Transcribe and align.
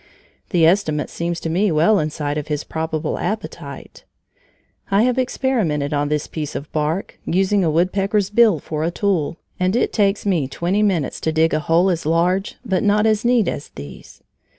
The 0.49 0.65
estimate 0.65 1.11
seems 1.11 1.39
to 1.41 1.49
me 1.51 1.71
well 1.71 1.99
inside 1.99 2.39
of 2.39 2.47
his 2.47 2.63
probable 2.63 3.19
appetite. 3.19 4.03
I 4.89 5.03
have 5.03 5.19
experimented 5.19 5.93
on 5.93 6.09
this 6.09 6.25
piece 6.25 6.55
of 6.55 6.71
bark, 6.71 7.19
using 7.23 7.63
a 7.63 7.69
woodpecker's 7.69 8.31
bill 8.31 8.57
for 8.57 8.83
a 8.83 8.89
tool, 8.89 9.37
and 9.59 9.75
it 9.75 9.93
takes 9.93 10.25
me 10.25 10.47
twenty 10.47 10.81
minutes 10.81 11.21
to 11.21 11.31
dig 11.31 11.53
a 11.53 11.59
hole 11.59 11.91
as 11.91 12.07
large 12.07 12.55
but 12.65 12.81
not 12.81 13.05
as 13.05 13.23
neat 13.23 13.47
as 13.47 13.69
these. 13.75 14.23